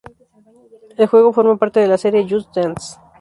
[0.97, 2.97] El juego forma parte de la serie Just Dance.